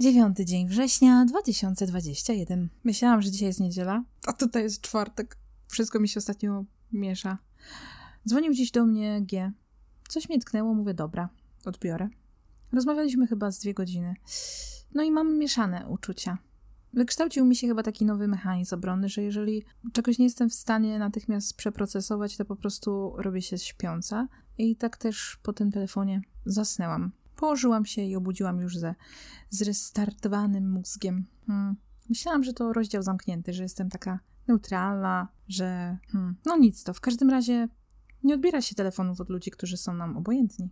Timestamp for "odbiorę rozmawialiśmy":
11.64-13.26